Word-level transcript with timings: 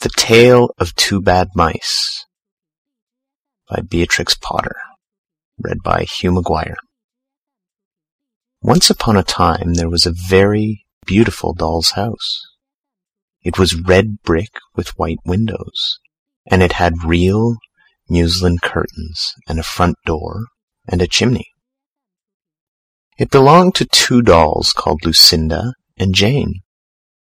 The 0.00 0.08
Tale 0.16 0.70
of 0.78 0.96
Two 0.96 1.20
Bad 1.20 1.48
Mice 1.54 2.24
by 3.68 3.82
Beatrix 3.82 4.34
Potter 4.34 4.76
Read 5.58 5.82
by 5.84 6.04
Hugh 6.04 6.30
McGuire 6.30 6.76
Once 8.62 8.88
upon 8.88 9.18
a 9.18 9.22
time 9.22 9.74
there 9.74 9.90
was 9.90 10.06
a 10.06 10.14
very 10.30 10.86
beautiful 11.04 11.52
doll's 11.52 11.90
house. 11.90 12.40
It 13.42 13.58
was 13.58 13.78
red 13.78 14.22
brick 14.22 14.48
with 14.74 14.96
white 14.98 15.18
windows, 15.26 15.98
and 16.50 16.62
it 16.62 16.72
had 16.72 17.04
real 17.04 17.58
muslin 18.08 18.56
curtains 18.56 19.34
and 19.46 19.60
a 19.60 19.62
front 19.62 19.96
door 20.06 20.46
and 20.88 21.02
a 21.02 21.06
chimney. 21.06 21.50
It 23.18 23.30
belonged 23.30 23.74
to 23.74 23.84
two 23.84 24.22
dolls 24.22 24.72
called 24.72 25.04
Lucinda 25.04 25.74
and 25.98 26.14
Jane. 26.14 26.60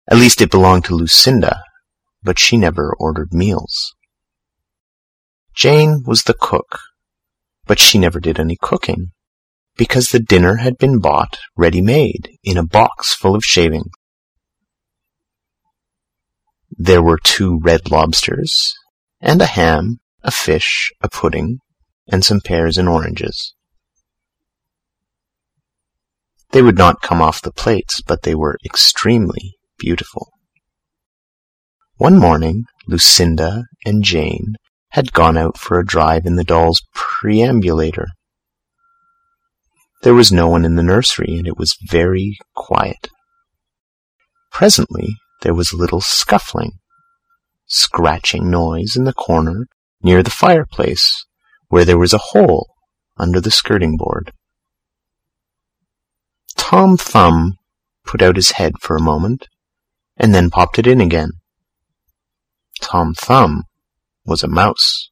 At 0.08 0.18
least 0.18 0.40
it 0.40 0.52
belonged 0.52 0.84
to 0.84 0.94
Lucinda, 0.94 1.64
but 2.22 2.38
she 2.38 2.56
never 2.56 2.94
ordered 2.98 3.32
meals. 3.32 3.94
Jane 5.54 6.02
was 6.06 6.22
the 6.22 6.34
cook, 6.34 6.78
but 7.66 7.78
she 7.78 7.98
never 7.98 8.20
did 8.20 8.38
any 8.38 8.56
cooking, 8.60 9.12
because 9.76 10.08
the 10.08 10.20
dinner 10.20 10.56
had 10.56 10.78
been 10.78 10.98
bought 10.98 11.38
ready-made 11.56 12.38
in 12.42 12.56
a 12.56 12.66
box 12.66 13.14
full 13.14 13.34
of 13.34 13.44
shavings. 13.44 13.90
There 16.70 17.02
were 17.02 17.18
two 17.22 17.58
red 17.62 17.90
lobsters, 17.90 18.72
and 19.20 19.42
a 19.42 19.46
ham, 19.46 19.98
a 20.22 20.30
fish, 20.30 20.92
a 21.00 21.08
pudding, 21.08 21.58
and 22.06 22.24
some 22.24 22.40
pears 22.40 22.78
and 22.78 22.88
oranges. 22.88 23.54
They 26.50 26.62
would 26.62 26.78
not 26.78 27.02
come 27.02 27.20
off 27.20 27.42
the 27.42 27.52
plates, 27.52 28.00
but 28.00 28.22
they 28.22 28.34
were 28.34 28.58
extremely 28.64 29.56
beautiful. 29.76 30.32
One 31.98 32.20
morning 32.20 32.66
Lucinda 32.86 33.64
and 33.84 34.04
Jane 34.04 34.54
had 34.90 35.12
gone 35.12 35.36
out 35.36 35.58
for 35.58 35.80
a 35.80 35.84
drive 35.84 36.26
in 36.26 36.36
the 36.36 36.44
doll's 36.44 36.80
perambulator. 36.94 38.06
There 40.04 40.14
was 40.14 40.30
no 40.30 40.48
one 40.48 40.64
in 40.64 40.76
the 40.76 40.84
nursery, 40.84 41.34
and 41.36 41.44
it 41.44 41.58
was 41.58 41.76
very 41.88 42.38
quiet. 42.54 43.08
Presently 44.52 45.16
there 45.42 45.54
was 45.54 45.72
a 45.72 45.76
little 45.76 46.00
scuffling, 46.00 46.78
scratching 47.66 48.48
noise 48.48 48.94
in 48.94 49.02
the 49.02 49.12
corner 49.12 49.66
near 50.00 50.22
the 50.22 50.30
fireplace, 50.30 51.26
where 51.66 51.84
there 51.84 51.98
was 51.98 52.12
a 52.12 52.26
hole 52.30 52.68
under 53.16 53.40
the 53.40 53.50
skirting 53.50 53.96
board. 53.96 54.32
Tom 56.56 56.96
Thumb 56.96 57.56
put 58.04 58.22
out 58.22 58.36
his 58.36 58.52
head 58.52 58.74
for 58.80 58.94
a 58.94 59.02
moment, 59.02 59.48
and 60.16 60.32
then 60.32 60.48
popped 60.48 60.78
it 60.78 60.86
in 60.86 61.00
again. 61.00 61.30
Tom 62.80 63.14
Thumb 63.14 63.64
was 64.24 64.42
a 64.42 64.48
mouse. 64.48 65.10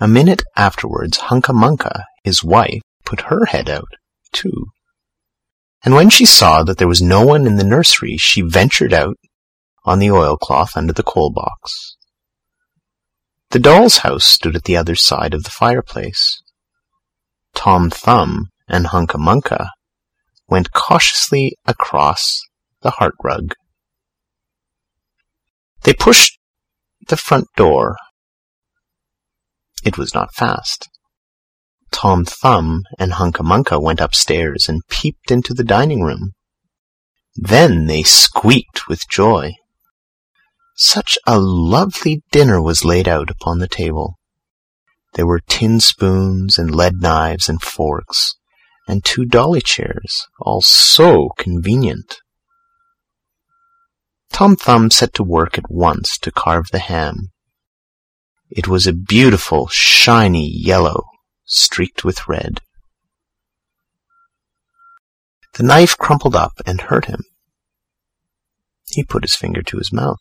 A 0.00 0.08
minute 0.08 0.42
afterwards 0.56 1.18
Hunca 1.18 1.52
Munca, 1.52 2.04
his 2.22 2.44
wife, 2.44 2.82
put 3.04 3.22
her 3.22 3.46
head 3.46 3.68
out, 3.68 3.88
too. 4.32 4.66
And 5.84 5.94
when 5.94 6.10
she 6.10 6.26
saw 6.26 6.62
that 6.64 6.78
there 6.78 6.88
was 6.88 7.02
no 7.02 7.24
one 7.24 7.46
in 7.46 7.56
the 7.56 7.64
nursery, 7.64 8.16
she 8.16 8.42
ventured 8.42 8.92
out 8.92 9.16
on 9.84 9.98
the 9.98 10.10
oilcloth 10.10 10.76
under 10.76 10.92
the 10.92 11.02
coal 11.02 11.30
box. 11.30 11.96
The 13.50 13.58
doll's 13.58 13.98
house 13.98 14.26
stood 14.26 14.54
at 14.54 14.64
the 14.64 14.76
other 14.76 14.94
side 14.94 15.32
of 15.32 15.44
the 15.44 15.50
fireplace. 15.50 16.42
Tom 17.54 17.88
Thumb 17.88 18.48
and 18.68 18.88
Hunca 18.88 19.18
Munca 19.18 19.70
went 20.48 20.72
cautiously 20.72 21.56
across 21.66 22.42
the 22.82 22.92
hearthrug. 22.92 23.54
They 25.88 25.94
pushed 25.94 26.38
the 27.08 27.16
front 27.16 27.46
door. 27.56 27.96
It 29.82 29.96
was 29.96 30.12
not 30.12 30.34
fast. 30.34 30.86
Tom 31.90 32.26
Thumb 32.26 32.82
and 32.98 33.12
Hunca 33.12 33.42
Munca 33.42 33.80
went 33.80 33.98
upstairs 33.98 34.68
and 34.68 34.86
peeped 34.90 35.30
into 35.30 35.54
the 35.54 35.64
dining 35.64 36.02
room. 36.02 36.32
Then 37.36 37.86
they 37.86 38.02
squeaked 38.02 38.86
with 38.86 39.08
joy. 39.08 39.54
Such 40.76 41.16
a 41.26 41.38
lovely 41.38 42.22
dinner 42.32 42.60
was 42.60 42.84
laid 42.84 43.08
out 43.08 43.30
upon 43.30 43.58
the 43.58 43.66
table. 43.66 44.18
There 45.14 45.26
were 45.26 45.40
tin 45.40 45.80
spoons 45.80 46.58
and 46.58 46.74
lead 46.74 47.00
knives 47.00 47.48
and 47.48 47.62
forks, 47.62 48.36
and 48.86 49.02
two 49.02 49.24
dolly 49.24 49.62
chairs, 49.62 50.26
all 50.38 50.60
so 50.60 51.30
convenient. 51.38 52.18
Tom 54.32 54.56
Thumb 54.56 54.90
set 54.90 55.14
to 55.14 55.24
work 55.24 55.58
at 55.58 55.70
once 55.70 56.18
to 56.18 56.30
carve 56.30 56.68
the 56.70 56.78
ham. 56.78 57.30
It 58.50 58.68
was 58.68 58.86
a 58.86 58.92
beautiful, 58.92 59.68
shiny 59.68 60.48
yellow, 60.48 61.04
streaked 61.44 62.04
with 62.04 62.28
red. 62.28 62.60
The 65.54 65.64
knife 65.64 65.98
crumpled 65.98 66.36
up 66.36 66.52
and 66.66 66.82
hurt 66.82 67.06
him. 67.06 67.24
He 68.90 69.02
put 69.02 69.24
his 69.24 69.34
finger 69.34 69.62
to 69.62 69.78
his 69.78 69.92
mouth. 69.92 70.20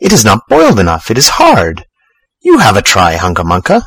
It 0.00 0.12
is 0.12 0.24
not 0.24 0.48
boiled 0.48 0.80
enough. 0.80 1.10
It 1.10 1.18
is 1.18 1.30
hard. 1.30 1.84
You 2.40 2.58
have 2.58 2.76
a 2.76 2.82
try, 2.82 3.16
Hunca 3.16 3.44
Munca. 3.44 3.82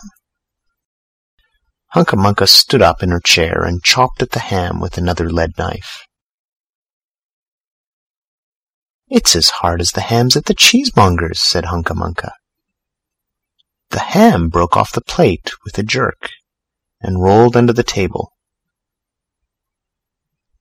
Hunca 1.94 2.16
Munca 2.16 2.48
stood 2.48 2.82
up 2.82 3.02
in 3.02 3.10
her 3.10 3.20
chair 3.20 3.64
and 3.64 3.84
chopped 3.84 4.22
at 4.22 4.32
the 4.32 4.40
ham 4.40 4.80
with 4.80 4.98
another 4.98 5.30
lead 5.30 5.58
knife. 5.58 6.06
It's 9.10 9.36
as 9.36 9.50
hard 9.50 9.82
as 9.82 9.92
the 9.92 10.02
hams 10.02 10.38
at 10.38 10.46
the 10.46 10.54
cheesemonger's, 10.54 11.42
said 11.42 11.66
Hunca 11.66 11.96
Munca. 11.96 12.34
The 13.90 14.00
ham 14.00 14.50
broke 14.50 14.78
off 14.78 14.92
the 14.92 15.02
plate 15.02 15.52
with 15.66 15.78
a 15.80 15.84
jerk 15.84 16.30
and 17.02 17.22
rolled 17.22 17.58
under 17.58 17.74
the 17.74 17.84
table. 17.84 18.34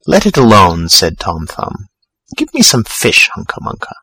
Let 0.07 0.25
it 0.25 0.39
alone, 0.39 0.89
said 0.89 1.19
Tom 1.19 1.47
Thumb. 1.47 1.89
Give 2.37 2.53
me 2.55 2.63
some 2.63 2.85
fish, 2.85 3.29
Hunca 3.35 3.61
Munca. 3.61 3.95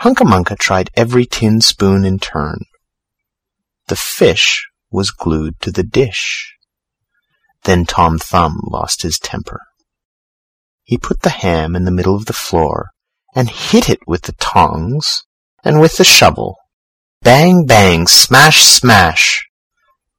Hunca 0.00 0.24
Munca 0.24 0.54
tried 0.54 0.90
every 0.94 1.26
tin 1.26 1.60
spoon 1.60 2.04
in 2.04 2.20
turn. 2.20 2.60
The 3.88 3.96
fish 3.96 4.68
was 4.90 5.10
glued 5.10 5.60
to 5.62 5.72
the 5.72 5.82
dish. 5.82 6.54
Then 7.64 7.84
Tom 7.84 8.18
Thumb 8.18 8.60
lost 8.62 9.02
his 9.02 9.18
temper. 9.18 9.60
He 10.88 10.96
put 10.96 11.20
the 11.20 11.28
ham 11.44 11.76
in 11.76 11.84
the 11.84 11.90
middle 11.90 12.16
of 12.16 12.24
the 12.24 12.32
floor 12.32 12.92
and 13.34 13.50
hit 13.50 13.90
it 13.90 13.98
with 14.06 14.22
the 14.22 14.32
tongs 14.40 15.22
and 15.62 15.82
with 15.82 15.98
the 15.98 16.02
shovel. 16.02 16.56
Bang, 17.20 17.66
bang, 17.66 18.06
smash, 18.06 18.62
smash! 18.62 19.46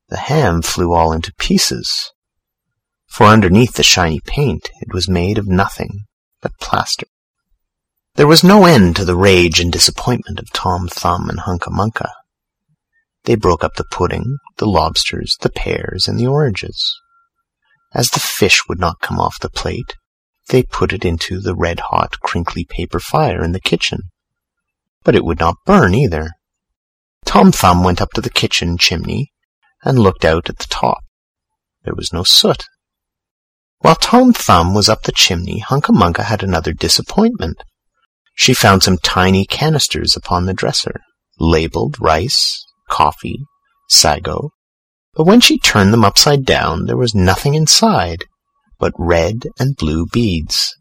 The 0.09 0.17
ham 0.17 0.61
flew 0.61 0.93
all 0.93 1.11
into 1.11 1.33
pieces, 1.39 2.11
for 3.07 3.25
underneath 3.25 3.73
the 3.73 3.83
shiny 3.83 4.19
paint 4.23 4.69
it 4.79 4.93
was 4.93 5.09
made 5.09 5.39
of 5.39 5.47
nothing 5.47 6.01
but 6.39 6.59
plaster. 6.61 7.07
There 8.13 8.27
was 8.27 8.43
no 8.43 8.65
end 8.65 8.95
to 8.97 9.05
the 9.05 9.17
rage 9.17 9.59
and 9.59 9.71
disappointment 9.71 10.37
of 10.37 10.53
Tom 10.53 10.87
Thumb 10.87 11.31
and 11.31 11.39
Hunca 11.39 11.71
Munca. 11.71 12.11
They 13.23 13.33
broke 13.33 13.63
up 13.63 13.73
the 13.73 13.85
pudding, 13.89 14.37
the 14.57 14.67
lobsters, 14.67 15.35
the 15.41 15.49
pears, 15.49 16.07
and 16.07 16.19
the 16.19 16.27
oranges. 16.27 16.95
As 17.91 18.11
the 18.11 18.19
fish 18.19 18.61
would 18.69 18.79
not 18.79 19.01
come 19.01 19.19
off 19.19 19.39
the 19.39 19.49
plate, 19.49 19.95
they 20.49 20.63
put 20.63 20.93
it 20.93 21.05
into 21.05 21.39
the 21.39 21.55
red-hot, 21.55 22.19
crinkly 22.19 22.65
paper 22.65 22.99
fire 22.99 23.43
in 23.43 23.51
the 23.51 23.59
kitchen. 23.59 24.01
But 25.03 25.15
it 25.15 25.23
would 25.23 25.39
not 25.39 25.55
burn 25.65 25.95
either. 25.95 26.31
Tom 27.25 27.51
Thumb 27.51 27.83
went 27.83 28.01
up 28.01 28.11
to 28.11 28.21
the 28.21 28.29
kitchen 28.29 28.77
chimney 28.77 29.31
and 29.83 29.99
looked 29.99 30.25
out 30.25 30.49
at 30.49 30.57
the 30.57 30.67
top. 30.69 30.99
There 31.83 31.95
was 31.95 32.11
no 32.11 32.23
soot. 32.23 32.65
While 33.79 33.95
Tom 33.95 34.33
Thumb 34.33 34.73
was 34.73 34.89
up 34.89 35.03
the 35.03 35.11
chimney, 35.11 35.59
Hunca 35.59 35.93
Munca 35.93 36.23
had 36.23 36.43
another 36.43 36.73
disappointment. 36.73 37.63
She 38.33 38.53
found 38.53 38.83
some 38.83 38.97
tiny 38.97 39.45
canisters 39.45 40.15
upon 40.15 40.45
the 40.45 40.53
dresser, 40.53 41.01
labeled 41.39 41.95
rice, 41.99 42.65
coffee, 42.89 43.45
sago, 43.87 44.51
but 45.13 45.25
when 45.25 45.41
she 45.41 45.57
turned 45.57 45.91
them 45.91 46.05
upside 46.05 46.45
down 46.45 46.85
there 46.85 46.97
was 46.97 47.15
nothing 47.15 47.53
inside 47.53 48.25
but 48.79 48.93
red 48.97 49.43
and 49.59 49.75
blue 49.75 50.05
beads. 50.05 50.75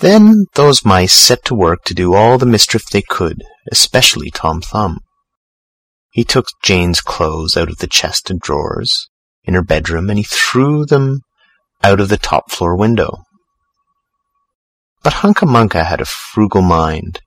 Then 0.00 0.46
those 0.54 0.84
mice 0.84 1.12
set 1.12 1.44
to 1.46 1.54
work 1.54 1.82
to 1.84 1.94
do 1.94 2.14
all 2.14 2.38
the 2.38 2.46
mischief 2.46 2.84
they 2.90 3.02
could, 3.02 3.42
especially 3.72 4.30
Tom 4.30 4.60
Thumb. 4.60 5.00
He 6.10 6.24
took 6.24 6.46
Jane's 6.62 7.00
clothes 7.00 7.56
out 7.56 7.68
of 7.68 7.78
the 7.78 7.88
chest 7.88 8.30
of 8.30 8.38
drawers 8.38 9.08
in 9.44 9.54
her 9.54 9.62
bedroom, 9.62 10.08
and 10.08 10.18
he 10.18 10.24
threw 10.24 10.84
them 10.84 11.20
out 11.82 12.00
of 12.00 12.08
the 12.08 12.16
top 12.16 12.50
floor 12.50 12.76
window. 12.76 13.24
But 15.02 15.14
Hunca 15.14 15.46
Munca 15.46 15.84
had 15.84 16.00
a 16.00 16.06
frugal 16.06 16.62
mind. 16.62 17.20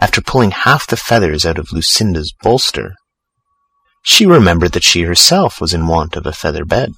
After 0.00 0.20
pulling 0.20 0.50
half 0.50 0.86
the 0.86 0.96
feathers 0.96 1.46
out 1.46 1.58
of 1.58 1.72
Lucinda's 1.72 2.34
bolster, 2.42 2.94
she 4.02 4.26
remembered 4.26 4.72
that 4.72 4.82
she 4.82 5.02
herself 5.02 5.60
was 5.60 5.72
in 5.72 5.86
want 5.86 6.16
of 6.16 6.26
a 6.26 6.32
feather 6.32 6.64
bed. 6.64 6.92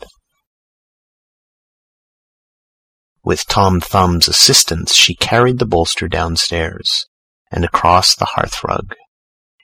With 3.26 3.48
Tom 3.48 3.80
Thumb's 3.80 4.28
assistance, 4.28 4.94
she 4.94 5.16
carried 5.16 5.58
the 5.58 5.66
bolster 5.66 6.06
downstairs 6.06 7.06
and 7.50 7.64
across 7.64 8.14
the 8.14 8.28
hearthrug. 8.36 8.92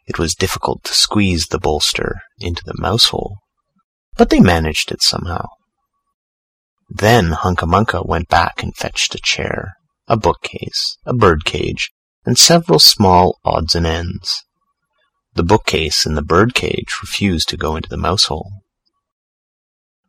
It 0.05 0.19
was 0.19 0.35
difficult 0.35 0.83
to 0.83 0.95
squeeze 0.95 1.47
the 1.47 1.61
bolster 1.61 2.17
into 2.41 2.65
the 2.67 2.75
mouse 2.77 3.11
hole, 3.11 3.37
but 4.17 4.31
they 4.31 4.41
managed 4.41 4.91
it 4.91 5.01
somehow. 5.01 5.47
Then 6.91 7.31
Hunca 7.31 7.69
Munca 7.69 8.03
went 8.03 8.29
back 8.29 8.65
and 8.65 8.75
fetched 8.75 9.15
a 9.15 9.21
chair, 9.23 9.75
a 10.09 10.17
bookcase, 10.17 10.99
a 11.07 11.15
birdcage, 11.15 11.93
and 12.27 12.37
several 12.37 12.81
small 12.81 13.39
odds 13.45 13.77
and 13.77 13.87
ends. 13.87 14.43
The 15.35 15.45
bookcase 15.45 16.05
and 16.05 16.17
the 16.17 16.23
birdcage 16.23 16.97
refused 17.01 17.49
to 17.51 17.57
go 17.57 17.77
into 17.77 17.89
the 17.89 17.97
mouse 17.97 18.25
hole. 18.25 18.51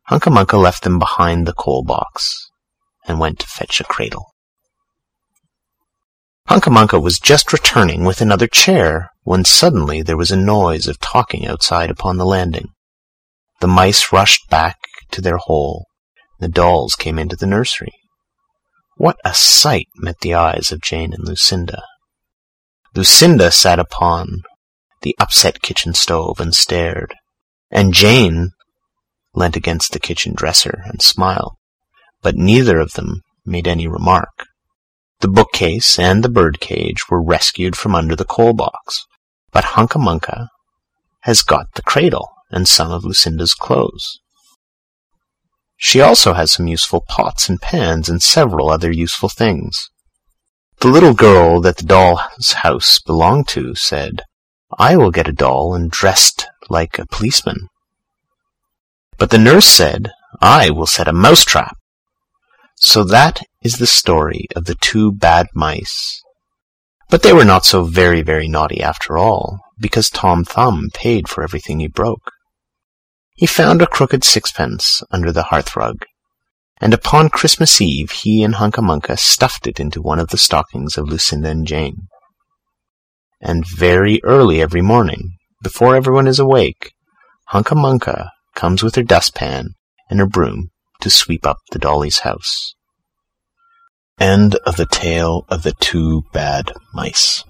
Hunca 0.08 0.30
Munca 0.30 0.56
left 0.56 0.82
them 0.82 0.98
behind 0.98 1.46
the 1.46 1.54
coal 1.54 1.84
box 1.84 2.50
and 3.06 3.20
went 3.20 3.38
to 3.40 3.46
fetch 3.46 3.80
a 3.80 3.84
cradle. 3.84 4.34
Hunca 6.48 6.70
Munca 6.70 7.00
was 7.00 7.18
just 7.18 7.52
returning 7.52 8.04
with 8.04 8.20
another 8.20 8.46
chair 8.46 9.10
when 9.22 9.44
suddenly 9.44 10.02
there 10.02 10.16
was 10.16 10.30
a 10.30 10.36
noise 10.36 10.86
of 10.86 11.00
talking 11.00 11.46
outside 11.46 11.90
upon 11.90 12.18
the 12.18 12.26
landing. 12.26 12.68
The 13.60 13.66
mice 13.66 14.12
rushed 14.12 14.48
back 14.50 14.78
to 15.12 15.22
their 15.22 15.38
hole. 15.38 15.86
The 16.40 16.48
dolls 16.48 16.96
came 16.96 17.18
into 17.18 17.36
the 17.36 17.46
nursery. 17.46 17.92
What 18.96 19.16
a 19.24 19.34
sight 19.34 19.88
met 19.96 20.20
the 20.20 20.34
eyes 20.34 20.70
of 20.70 20.82
Jane 20.82 21.12
and 21.12 21.26
Lucinda! 21.26 21.82
Lucinda 22.94 23.50
sat 23.50 23.78
upon 23.78 24.42
the 25.02 25.16
upset 25.18 25.62
kitchen 25.62 25.94
stove 25.94 26.38
and 26.38 26.54
stared, 26.54 27.14
and 27.70 27.92
Jane 27.92 28.50
leant 29.34 29.56
against 29.56 29.92
the 29.92 29.98
kitchen 29.98 30.32
dresser 30.34 30.82
and 30.86 31.02
smiled, 31.02 31.54
but 32.24 32.34
neither 32.34 32.80
of 32.80 32.94
them 32.94 33.20
made 33.44 33.68
any 33.68 33.86
remark. 33.86 34.46
The 35.20 35.28
bookcase 35.28 35.98
and 35.98 36.24
the 36.24 36.30
birdcage 36.30 37.08
were 37.10 37.22
rescued 37.22 37.76
from 37.76 37.94
under 37.94 38.16
the 38.16 38.24
coal 38.24 38.54
box, 38.54 39.04
but 39.52 39.64
Hunca 39.64 39.98
Munca 39.98 40.48
has 41.20 41.42
got 41.42 41.66
the 41.74 41.82
cradle 41.82 42.28
and 42.50 42.66
some 42.66 42.90
of 42.90 43.04
Lucinda's 43.04 43.54
clothes. 43.54 44.18
She 45.76 46.00
also 46.00 46.32
has 46.32 46.50
some 46.50 46.66
useful 46.66 47.04
pots 47.06 47.50
and 47.50 47.60
pans 47.60 48.08
and 48.08 48.22
several 48.22 48.70
other 48.70 48.90
useful 48.90 49.28
things. 49.28 49.90
The 50.80 50.88
little 50.88 51.14
girl 51.14 51.60
that 51.60 51.76
the 51.76 51.84
doll's 51.84 52.52
house 52.52 53.00
belonged 53.00 53.48
to 53.48 53.74
said, 53.74 54.22
I 54.78 54.96
will 54.96 55.10
get 55.10 55.28
a 55.28 55.32
doll 55.32 55.74
and 55.74 55.90
dressed 55.90 56.46
like 56.70 56.98
a 56.98 57.06
policeman. 57.06 57.68
But 59.18 59.28
the 59.28 59.38
nurse 59.38 59.66
said, 59.66 60.10
I 60.40 60.70
will 60.70 60.86
set 60.86 61.06
a 61.06 61.12
mousetrap. 61.12 61.76
So 62.84 63.02
that 63.04 63.40
is 63.62 63.78
the 63.78 63.86
story 63.86 64.46
of 64.54 64.66
the 64.66 64.74
two 64.74 65.10
bad 65.10 65.46
mice. 65.54 66.22
But 67.08 67.22
they 67.22 67.32
were 67.32 67.44
not 67.44 67.64
so 67.64 67.84
very, 67.84 68.20
very 68.20 68.46
naughty 68.46 68.82
after 68.82 69.16
all, 69.16 69.58
because 69.78 70.10
Tom 70.10 70.44
Thumb 70.44 70.90
paid 70.92 71.26
for 71.26 71.42
everything 71.42 71.80
he 71.80 71.88
broke. 71.88 72.30
He 73.36 73.46
found 73.46 73.80
a 73.80 73.86
crooked 73.86 74.22
sixpence 74.22 75.02
under 75.10 75.32
the 75.32 75.44
hearthrug, 75.44 76.02
and 76.78 76.92
upon 76.92 77.30
Christmas 77.30 77.80
Eve 77.80 78.10
he 78.10 78.42
and 78.42 78.56
Hunca 78.56 78.82
Munca 78.82 79.16
stuffed 79.16 79.66
it 79.66 79.80
into 79.80 80.02
one 80.02 80.20
of 80.20 80.28
the 80.28 80.36
stockings 80.36 80.98
of 80.98 81.08
Lucinda 81.08 81.48
and 81.48 81.66
Jane. 81.66 82.08
And 83.40 83.66
very 83.66 84.20
early 84.24 84.60
every 84.60 84.82
morning, 84.82 85.38
before 85.62 85.96
everyone 85.96 86.26
is 86.26 86.38
awake, 86.38 86.92
Hunca 87.48 87.74
Munca 87.74 88.30
comes 88.54 88.82
with 88.82 88.94
her 88.96 89.02
dustpan 89.02 89.70
and 90.10 90.20
her 90.20 90.28
broom 90.28 90.68
to 91.00 91.08
sweep 91.08 91.46
up 91.46 91.58
the 91.72 91.78
dolly's 91.78 92.20
house. 92.20 92.73
End 94.18 94.54
of 94.66 94.76
the 94.76 94.86
tale 94.86 95.44
of 95.48 95.62
the 95.64 95.72
two 95.80 96.22
bad 96.32 96.72
mice. 96.92 97.44